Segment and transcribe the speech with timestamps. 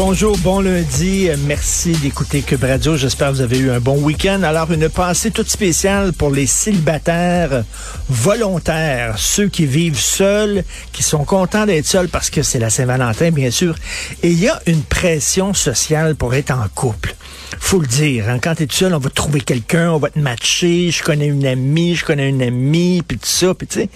[0.00, 1.28] Bonjour, bon lundi.
[1.48, 2.96] Merci d'écouter Cube Radio.
[2.96, 4.44] J'espère que vous avez eu un bon week-end.
[4.44, 7.64] Alors, une pensée toute spéciale pour les célibataires
[8.08, 13.32] volontaires, ceux qui vivent seuls, qui sont contents d'être seuls parce que c'est la Saint-Valentin,
[13.32, 13.74] bien sûr.
[14.22, 17.16] Et il y a une pression sociale pour être en couple.
[17.58, 20.18] Faut le dire, hein, quand tu es seul, on va trouver quelqu'un, on va te
[20.20, 23.88] matcher, je connais une amie, je connais une amie, puis tout ça, puis tu sais.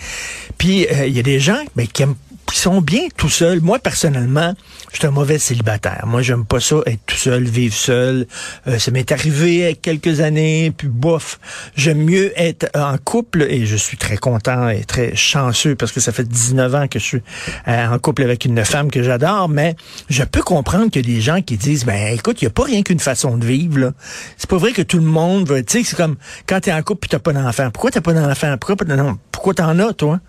[0.59, 2.17] Puis euh, il y a des gens ben, qui aiment
[2.53, 3.61] qui sont bien tout seuls.
[3.61, 4.55] Moi, personnellement,
[4.93, 6.05] je suis un mauvais célibataire.
[6.07, 8.27] Moi, j'aime pas ça, être tout seul, vivre seul.
[8.67, 11.41] Euh, ça m'est arrivé quelques années, puis bof.
[11.77, 16.01] J'aime mieux être en couple et je suis très content et très chanceux parce que
[16.01, 17.23] ça fait 19 ans que je suis
[17.69, 19.75] euh, en couple avec une femme que j'adore, mais
[20.11, 22.83] je peux comprendre a des gens qui disent, ben écoute, il n'y a pas rien
[22.83, 23.93] qu'une façon de vivre.
[24.37, 25.65] C'est pas vrai que tout le monde veut...
[25.65, 27.71] Tu sais, c'est comme quand tu es en couple et tu pas d'enfant.
[27.71, 28.57] Pourquoi t'as pas d'enfant?
[28.59, 30.21] Pourquoi, non, pourquoi t'en as, toi?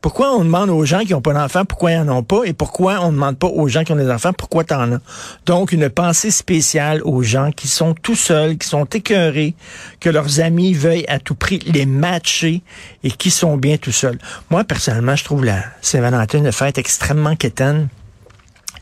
[0.00, 2.52] Pourquoi on demande aux gens qui n'ont pas d'enfants pourquoi ils n'en ont pas et
[2.52, 5.00] pourquoi on ne demande pas aux gens qui ont des enfants pourquoi tu en as?
[5.46, 9.54] Donc, une pensée spéciale aux gens qui sont tout seuls, qui sont écœurés,
[9.98, 12.62] que leurs amis veuillent à tout prix les matcher
[13.02, 14.18] et qui sont bien tout seuls.
[14.50, 17.88] Moi, personnellement, je trouve la Saint-Valentin une fête extrêmement quétaine.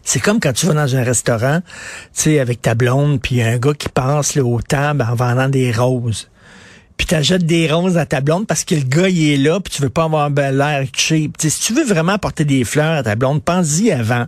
[0.02, 3.56] C'est comme quand tu vas dans un restaurant, tu sais, avec ta blonde, puis un
[3.56, 6.28] gars qui passe là, aux tables en vendant des roses
[6.96, 9.72] puis t'achètes des roses à ta blonde parce que le gars il est là, puis
[9.72, 11.36] tu veux pas avoir ben, l'air cheap.
[11.36, 14.26] T'sais, si tu veux vraiment apporter des fleurs à ta blonde, pense-y avant.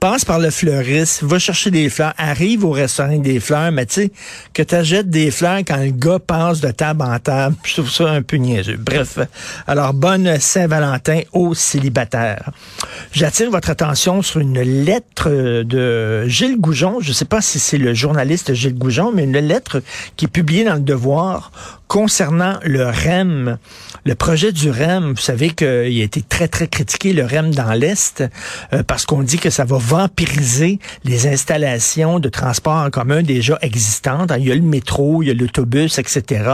[0.00, 3.94] Passe par le fleuriste, va chercher des fleurs, arrive au restaurant des fleurs, mais tu
[3.94, 4.12] sais,
[4.54, 8.08] que t'achètes des fleurs quand le gars passe de table en table, je trouve ça
[8.08, 8.76] un peu niaiseux.
[8.76, 9.18] Bref,
[9.66, 12.52] alors bonne Saint-Valentin aux célibataires.
[13.10, 15.30] J'attire votre attention sur une lettre
[15.64, 19.82] de Gilles Goujon, je sais pas si c'est le journaliste Gilles Goujon, mais une lettre
[20.16, 21.50] qui est publiée dans le Devoir
[21.88, 23.56] concernant le REM,
[24.04, 27.72] le projet du REM, vous savez qu'il a été très, très critiqué, le REM dans
[27.72, 28.22] l'Est,
[28.72, 33.58] euh, parce qu'on dit que ça va vampiriser les installations de transport en commun déjà
[33.62, 34.30] existantes.
[34.38, 36.50] Il y a le métro, il y a l'autobus, etc.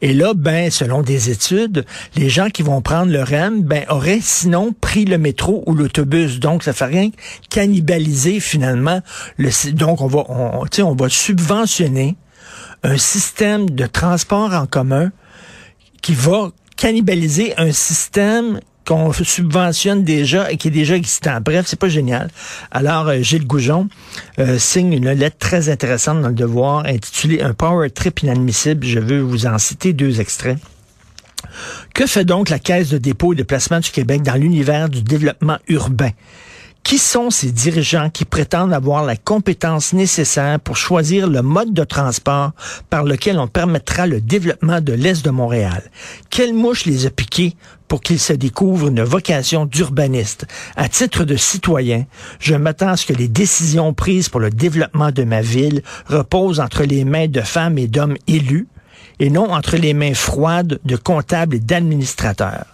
[0.00, 1.84] Et là, ben, selon des études,
[2.16, 6.40] les gens qui vont prendre le REM, ben, auraient sinon pris le métro ou l'autobus.
[6.40, 7.10] Donc, ça fait rien
[7.50, 9.00] cannibaliser finalement
[9.36, 12.16] le, donc on va, on, on va subventionner
[12.82, 15.10] un système de transport en commun
[16.02, 21.40] qui va cannibaliser un système qu'on subventionne déjà et qui est déjà existant.
[21.40, 22.28] Bref, c'est pas génial.
[22.70, 23.88] Alors, euh, Gilles Goujon
[24.38, 28.84] euh, signe une lettre très intéressante dans le Devoir intitulée Un power trip inadmissible.
[28.84, 30.58] Je veux vous en citer deux extraits.
[31.94, 35.02] Que fait donc la Caisse de dépôt et de placement du Québec dans l'univers du
[35.02, 36.10] développement urbain?
[36.82, 41.84] Qui sont ces dirigeants qui prétendent avoir la compétence nécessaire pour choisir le mode de
[41.84, 42.52] transport
[42.88, 45.82] par lequel on permettra le développement de l'Est de Montréal?
[46.30, 47.54] Quelle mouche les a piqués
[47.86, 50.46] pour qu'ils se découvrent une vocation d'urbaniste?
[50.74, 52.06] À titre de citoyen,
[52.40, 56.60] je m'attends à ce que les décisions prises pour le développement de ma ville reposent
[56.60, 58.66] entre les mains de femmes et d'hommes élus
[59.20, 62.64] et non entre les mains froides de comptables et d'administrateurs.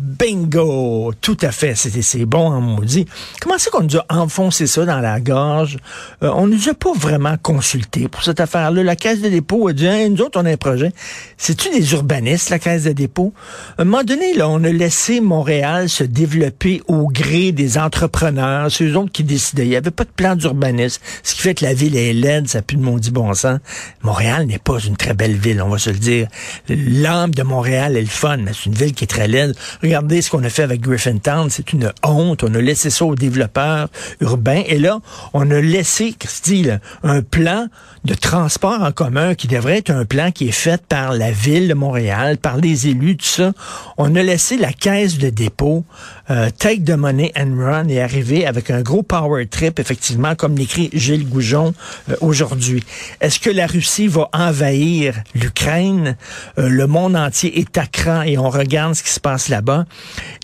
[0.00, 1.12] Bingo!
[1.20, 1.74] Tout à fait.
[1.74, 3.04] C'est bon en maudit.
[3.38, 5.76] Comment c'est qu'on nous a enfoncé ça dans la gorge?
[6.22, 8.82] Euh, on nous a pas vraiment consulté pour cette affaire-là.
[8.82, 10.92] La Caisse de dépôt a dit, Hey, nous autres, on a un projet.
[11.36, 13.34] C'est-tu des urbanistes, la Caisse de dépôt?
[13.76, 18.70] À un moment donné, là, on a laissé Montréal se développer au gré des entrepreneurs.
[18.70, 19.66] C'est autres qui décidaient.
[19.66, 21.02] Il n'y avait pas de plan d'urbanisme.
[21.22, 23.58] Ce qui fait que la ville est laide, ça pue de maudit bon sens.
[24.02, 26.26] Montréal n'est pas une très belle ville, on va se le dire.
[26.70, 29.54] L'âme de Montréal est le fun, mais c'est une ville qui est très laide.
[29.90, 32.44] Regardez ce qu'on a fait avec Griffintown, c'est une honte.
[32.44, 33.88] On a laissé ça aux développeurs
[34.20, 34.62] urbains.
[34.68, 35.00] Et là,
[35.32, 37.66] on a laissé, Christy, là, un plan
[38.04, 41.66] de transport en commun qui devrait être un plan qui est fait par la ville
[41.66, 43.52] de Montréal, par les élus, tout ça.
[43.98, 45.84] On a laissé la caisse de dépôt
[46.30, 50.56] euh, take the money and run et arriver avec un gros power trip, effectivement, comme
[50.56, 51.74] l'écrit Gilles Goujon
[52.08, 52.84] euh, aujourd'hui.
[53.20, 56.16] Est-ce que la Russie va envahir l'Ukraine?
[56.58, 59.69] Euh, le monde entier est à cran et on regarde ce qui se passe là-bas.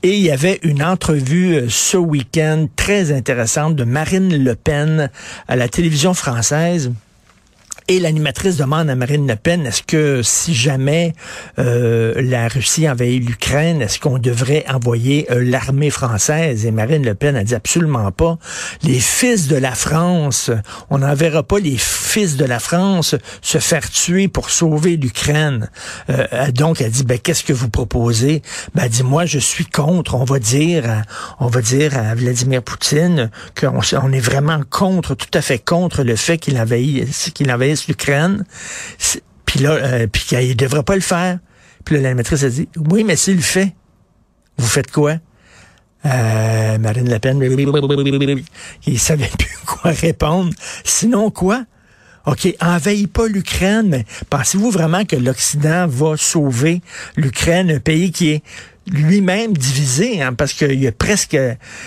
[0.03, 5.11] Et il y avait une entrevue euh, ce week-end très intéressante de Marine Le Pen
[5.49, 6.93] à la télévision française.
[7.89, 11.13] Et l'animatrice demande à Marine Le Pen, est-ce que si jamais
[11.61, 16.67] euh, la Russie envahit l'Ukraine, est-ce qu'on devrait envoyer euh, l'armée française?
[16.67, 18.39] Et Marine Le Pen a dit absolument pas.
[18.83, 20.51] Les fils de la France,
[20.91, 25.71] on n'enverra pas les fils de la France se faire tuer pour sauver l'Ukraine.
[26.11, 28.43] Euh, donc, elle dit, ben, qu'est-ce que vous proposez?
[28.75, 30.17] Ben, elle dit, moi, je suis contre.
[30.17, 31.05] On va dire,
[31.39, 36.03] on va dire à Vladimir Poutine qu'on on est vraiment contre, tout à fait contre
[36.03, 38.45] le fait qu'il envahisse, qu'il envahisse l'Ukraine.
[39.45, 41.39] Puis là, euh, puis qu'il devrait pas le faire.
[41.85, 43.75] Puis là, la maîtresse a dit, oui, mais s'il le fait,
[44.59, 45.17] vous faites quoi?
[46.05, 47.41] Euh, Marine Le Pen,
[48.87, 50.53] il savait plus quoi répondre.
[50.85, 51.65] Sinon quoi?
[52.27, 56.81] OK, envahit pas l'Ukraine, mais pensez-vous vraiment que l'Occident va sauver
[57.17, 58.43] l'Ukraine, un pays qui est
[58.91, 61.37] lui-même divisé, hein, parce qu'il y a presque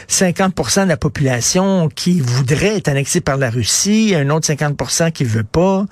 [0.10, 5.24] 50% de la population qui voudrait être annexée par la Russie, un autre 50% qui
[5.24, 5.86] veut pas.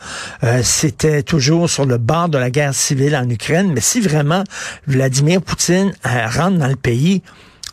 [0.44, 3.72] Euh, C'était toujours sur le bord de la guerre civile en Ukraine.
[3.74, 4.44] Mais si vraiment
[4.86, 7.22] Vladimir Poutine euh, rentre dans le pays,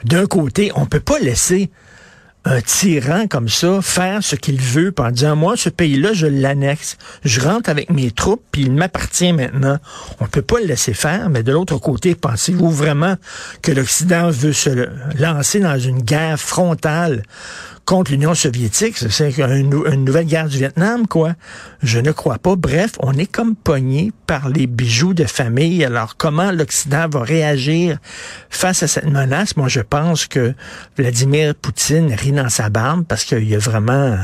[0.04, 1.70] d'un côté, on peut pas laisser
[2.44, 6.98] un tyran comme ça faire ce qu'il veut en disant moi ce pays-là je l'annexe,
[7.24, 9.78] je rentre avec mes troupes puis il m'appartient maintenant.
[10.20, 13.16] On peut pas le laisser faire, mais de l'autre côté, pensez-vous vraiment
[13.62, 14.88] que l'Occident veut se
[15.18, 17.22] lancer dans une guerre frontale
[17.84, 18.96] contre l'Union soviétique.
[18.96, 21.34] C'est une, nouvelle guerre du Vietnam, quoi.
[21.82, 22.56] Je ne crois pas.
[22.56, 25.84] Bref, on est comme pogné par les bijoux de famille.
[25.84, 27.98] Alors, comment l'Occident va réagir
[28.50, 29.56] face à cette menace?
[29.56, 30.54] Moi, je pense que
[30.96, 34.16] Vladimir Poutine rit dans sa barbe parce qu'il y a vraiment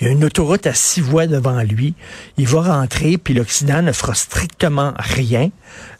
[0.00, 1.94] il y a une autoroute à six voies devant lui.
[2.36, 5.50] Il va rentrer, puis l'Occident ne fera strictement rien.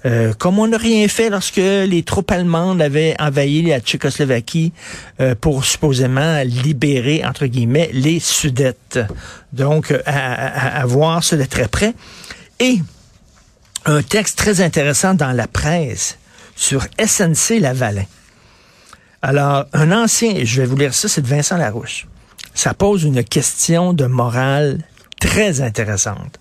[0.04, 4.72] Euh, comme on n'a rien fait lorsque les troupes allemandes avaient envahi la Tchécoslovaquie
[5.20, 8.98] euh, pour supposément libérer, entre guillemets, les Sudètes.
[9.52, 11.94] Donc, à, à voir ça de très près.
[12.60, 12.80] Et
[13.84, 16.18] un texte très intéressant dans la presse
[16.56, 18.04] sur SNC Lavalin.
[19.22, 22.06] Alors, un ancien, je vais vous lire ça, c'est de Vincent Larouche.
[22.54, 24.80] Ça pose une question de morale
[25.20, 26.38] très intéressante.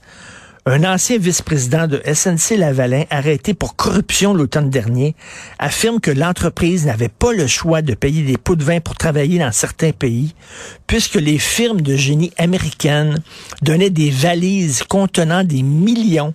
[0.67, 5.15] Un ancien vice-président de SNC Lavalin, arrêté pour corruption l'automne dernier,
[5.59, 9.37] affirme que l'entreprise n'avait pas le choix de payer des pots de vin pour travailler
[9.37, 10.33] dans certains pays,
[10.87, 13.19] puisque les firmes de génie américaines
[13.61, 16.33] donnaient des valises contenant des millions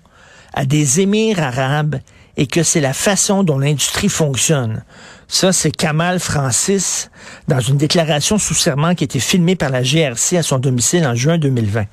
[0.55, 1.97] à des émirs arabes
[2.37, 4.85] et que c'est la façon dont l'industrie fonctionne.
[5.33, 7.09] Ça, c'est Kamal Francis
[7.47, 11.07] dans une déclaration sous serment qui a été filmée par la GRC à son domicile
[11.07, 11.85] en juin 2020.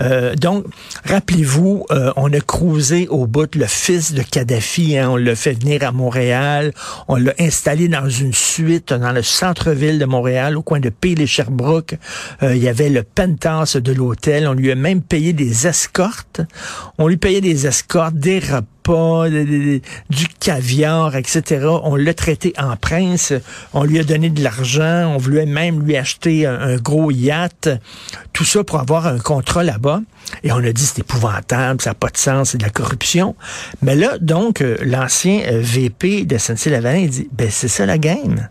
[0.00, 0.66] Euh, donc,
[1.06, 4.98] rappelez-vous, euh, on a cruisé au bout le fils de Kadhafi.
[4.98, 6.74] Hein, on l'a fait venir à Montréal.
[7.08, 11.22] On l'a installé dans une suite dans le centre-ville de Montréal, au coin de Peel
[11.22, 11.94] et Sherbrooke.
[12.42, 14.46] Euh, il y avait le penthouse de l'hôtel.
[14.46, 16.42] On lui a même payé des escortes.
[16.98, 21.66] On lui payait des escortes, des repas pas, du caviar, etc.
[21.82, 23.32] On l'a traité en prince,
[23.72, 27.68] on lui a donné de l'argent, on voulait même lui acheter un, gros yacht,
[28.32, 30.02] tout ça pour avoir un contrat là-bas.
[30.42, 33.36] Et on a dit c'est épouvantable, ça n'a pas de sens, c'est de la corruption.
[33.82, 38.48] Mais là, donc, euh, l'ancien euh, VP de SNC-Lavalin dit, ben c'est ça la game.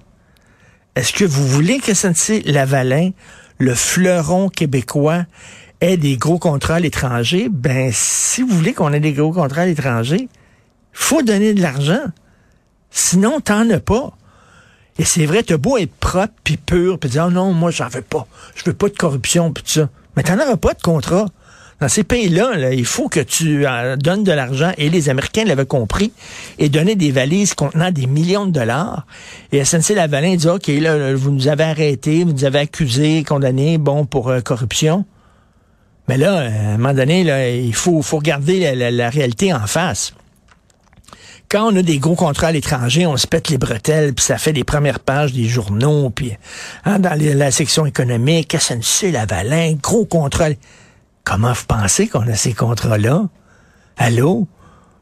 [0.95, 3.11] Est-ce que vous voulez que SNC-Lavalin,
[3.57, 5.25] le fleuron québécois,
[5.81, 9.63] ait des gros contrats à l'étranger, ben si vous voulez qu'on ait des gros contrats
[9.63, 10.29] à l'étranger,
[10.93, 12.03] faut donner de l'argent.
[12.91, 14.11] Sinon, t'en as pas.
[14.99, 17.87] Et c'est vrai, t'as beau être propre puis pur, puis dire oh non, moi j'en
[17.87, 19.89] veux pas, je veux pas de corruption puis ça.
[20.15, 21.25] Mais t'en auras pas de contrat.
[21.79, 25.65] Dans ces pays-là, il faut que tu euh, donnes de l'argent, et les Américains l'avaient
[25.65, 26.13] compris,
[26.59, 29.07] et donner des valises contenant des millions de dollars.
[29.51, 33.79] Et SNC Lavalin dit, OK, là, vous nous avez arrêtés, vous nous avez accusés, condamnés,
[33.79, 35.05] bon, pour euh, corruption.
[36.11, 40.13] Mais là, à un moment donné, là, il faut, faut regarder la, réalité en face
[41.49, 44.37] quand on a des gros contrats à l'étranger, on se pète les bretelles, puis ça
[44.37, 46.33] fait les premières pages des journaux, puis
[46.83, 50.49] hein, dans la section économique, SNC Lavalin, gros contrat.
[51.23, 53.29] Comment vous pensez qu'on a ces contrats-là?
[53.95, 54.49] Allô?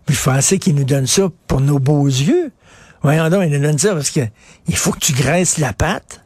[0.08, 2.52] Vous pensez qu'ils nous donnent ça pour nos beaux yeux?
[3.02, 4.22] Voyons donc, il donne ça parce que
[4.68, 6.22] il faut que tu graisses la pâte.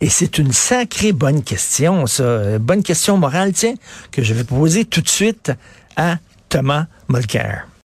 [0.00, 2.22] Et c'est une sacrée bonne question, ça.
[2.22, 3.74] Euh, Bonne question morale, tiens,
[4.10, 5.52] que je vais poser tout de suite
[5.96, 7.66] à Thomas Mulcair.